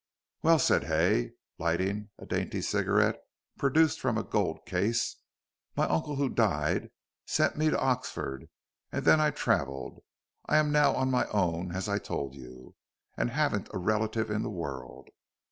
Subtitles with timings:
[0.41, 3.21] "Well," said Hay, lighting a dainty cigarette
[3.59, 5.17] produced from a gold case,
[5.77, 6.89] "my uncle, who died,
[7.27, 8.49] sent me to Oxford
[8.91, 9.99] and then I travelled.
[10.47, 12.73] I am now on my own, as I told you,
[13.15, 15.09] and haven't a relative in the world."